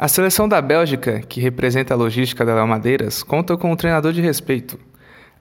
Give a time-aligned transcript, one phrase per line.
[0.00, 4.14] A seleção da Bélgica, que representa a logística da Léo Madeiras, conta com um treinador
[4.14, 4.78] de respeito,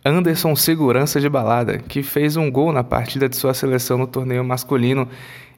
[0.03, 4.43] Anderson Segurança de Balada, que fez um gol na partida de sua seleção no torneio
[4.43, 5.07] masculino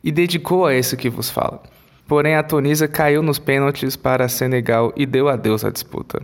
[0.04, 1.64] e dedicou a esse que vos fala.
[2.08, 6.22] Porém, a Tunisa caiu nos pênaltis para Senegal e deu adeus à disputa.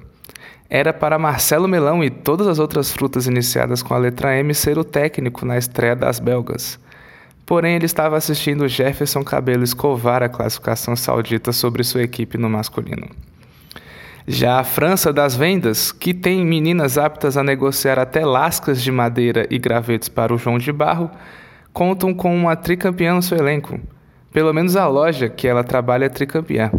[0.70, 4.78] Era para Marcelo Melão e todas as outras frutas iniciadas com a letra M ser
[4.78, 6.78] o técnico na estreia das belgas.
[7.48, 13.08] Porém, ele estava assistindo Jefferson Cabelo escovar a classificação saudita sobre sua equipe no masculino.
[14.28, 19.48] Já a França das vendas, que tem meninas aptas a negociar até lascas de madeira
[19.50, 21.10] e gravetos para o João de Barro,
[21.72, 23.80] contam com uma tricampeã no seu elenco.
[24.34, 26.70] Pelo menos a loja que ela trabalha é tricampeã.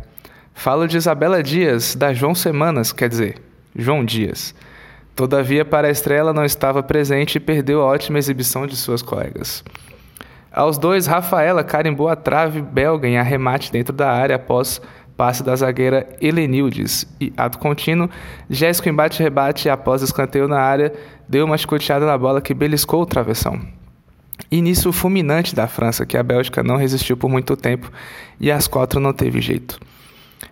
[0.53, 3.37] Falo de Isabela Dias, da João Semanas, quer dizer,
[3.75, 4.55] João Dias.
[5.17, 9.01] Todavia, para a estreia, ela não estava presente e perdeu a ótima exibição de suas
[9.01, 9.65] colegas.
[10.53, 14.81] Aos dois, Rafaela carimbou a trave belga em arremate dentro da área após
[15.17, 17.05] passe da zagueira Helenildes.
[17.21, 18.09] E, ato contínuo,
[18.49, 20.93] Jéssica embate-rebate após escanteio na área,
[21.29, 23.61] deu uma chicoteada na bola que beliscou o travessão.
[24.51, 27.91] Início fulminante da França, que a Bélgica não resistiu por muito tempo
[28.41, 29.79] e às quatro não teve jeito.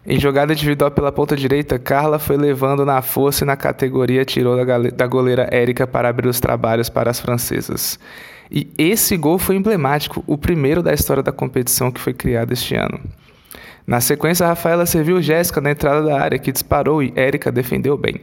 [0.04, 4.56] Em jogada individual pela ponta direita, Carla foi levando na força e na categoria tirou
[4.92, 7.98] da goleira Érica para abrir os trabalhos para as francesas.
[8.50, 12.74] E esse gol foi emblemático, o primeiro da história da competição que foi criada este
[12.74, 13.00] ano.
[13.86, 18.20] Na sequência, Rafaela serviu Jéssica na entrada da área, que disparou e Érica defendeu bem.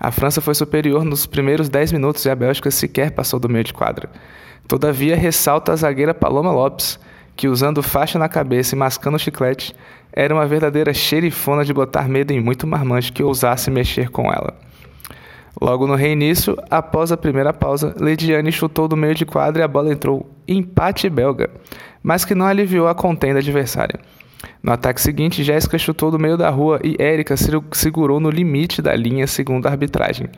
[0.00, 3.64] A França foi superior nos primeiros 10 minutos e a Bélgica sequer passou do meio
[3.64, 4.08] de quadra.
[4.66, 6.98] Todavia, ressalta a zagueira Paloma Lopes,
[7.34, 9.74] que usando faixa na cabeça e mascando chiclete,
[10.12, 14.54] era uma verdadeira xerifona de botar medo em muito marmante que ousasse mexer com ela.
[15.60, 19.68] Logo no reinício, após a primeira pausa, Lediane chutou do meio de quadra e a
[19.68, 21.50] bola entrou empate belga,
[22.00, 23.98] mas que não aliviou a contenda adversária.
[24.62, 27.34] No ataque seguinte, Jéssica chutou do meio da rua e Érica
[27.72, 30.28] segurou no limite da linha segundo a arbitragem,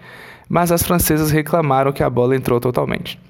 [0.49, 3.21] mas as francesas reclamaram que a bola entrou totalmente.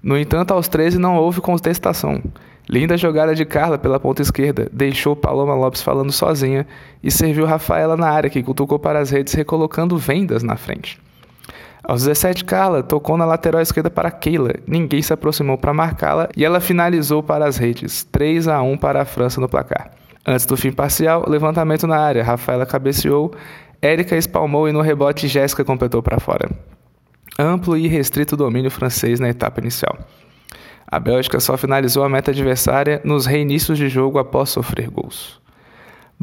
[0.00, 2.22] No entanto, aos 13 não houve contestação.
[2.68, 6.64] Linda jogada de Carla pela ponta esquerda, deixou Paloma Lopes falando sozinha
[7.02, 11.00] e serviu Rafaela na área, que cutucou para as redes, recolocando vendas na frente.
[11.84, 14.54] Aos 17, Carla tocou na lateral esquerda para Keila.
[14.66, 18.04] Ninguém se aproximou para marcá-la e ela finalizou para as redes.
[18.04, 19.90] 3 a 1 para a França no placar.
[20.24, 22.22] Antes do fim parcial, levantamento na área.
[22.22, 23.32] Rafaela cabeceou,
[23.80, 26.48] Érica espalmou e no rebote Jéssica completou para fora.
[27.36, 29.98] Amplo e restrito domínio francês na etapa inicial.
[30.86, 35.41] A Bélgica só finalizou a meta adversária nos reinícios de jogo após sofrer gols.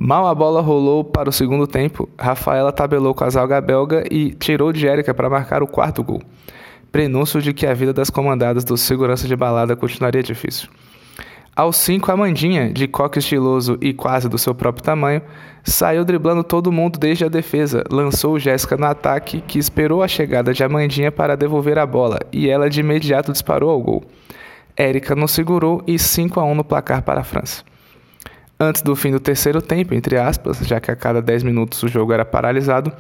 [0.02, 4.32] Mal a bola rolou para o segundo tempo, Rafaela tabelou com a zaga belga e
[4.32, 6.22] tirou de Érica para marcar o quarto gol.
[6.90, 10.70] Prenúncio de que a vida das comandadas do segurança de balada continuaria difícil.
[11.54, 15.22] Aos cinco, Amandinha, de coque estiloso e quase do seu próprio tamanho,
[15.66, 20.54] saiu driblando todo mundo desde a defesa, lançou Jéssica no ataque, que esperou a chegada
[20.54, 24.06] de Amandinha para devolver a bola, e ela de imediato disparou ao gol.
[24.78, 27.68] Érica não segurou e 5 a 1 no placar para a França.
[28.62, 31.88] Antes do fim do terceiro tempo, entre aspas, já que a cada 10 minutos o
[31.88, 32.92] jogo era paralisado,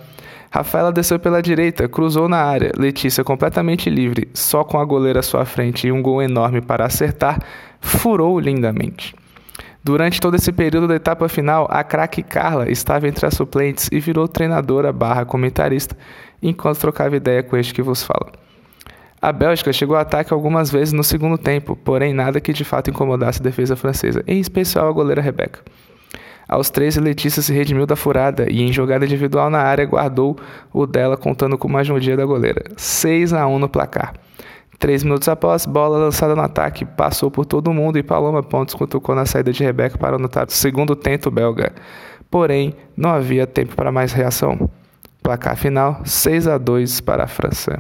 [0.50, 5.24] Rafaela desceu pela direita, cruzou na área, Letícia completamente livre, só com a goleira à
[5.24, 7.40] sua frente e um gol enorme para acertar,
[7.82, 9.14] furou lindamente.
[9.84, 14.00] Durante todo esse período da etapa final, a craque Carla estava entre as suplentes e
[14.00, 15.94] virou treinadora barra comentarista,
[16.42, 18.32] enquanto trocava ideia com este que vos fala.
[19.22, 22.90] A Bélgica chegou ao ataque algumas vezes no segundo tempo, porém nada que de fato
[22.90, 25.60] incomodasse a defesa francesa, em especial a goleira Rebeca.
[26.48, 30.36] Aos 13, Letícia se redimiu da furada e, em jogada individual na área, guardou
[30.74, 32.64] o dela, contando com uma ajudia da goleira.
[32.76, 34.14] 6 a 1 no placar.
[34.80, 39.14] Três minutos após, bola lançada no ataque, passou por todo mundo e Paloma Pontes cutucou
[39.14, 41.74] na saída de Rebeca para anotar o segundo tento belga.
[42.32, 44.70] Porém, não havia tempo para mais reação.
[45.22, 47.78] Placar final: 6 a 2 para a França.